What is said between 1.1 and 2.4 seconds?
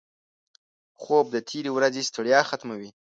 د تېرې ورځې ستړیا